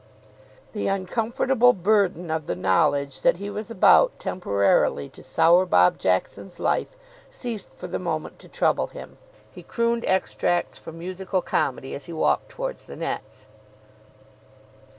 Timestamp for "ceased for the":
7.29-7.99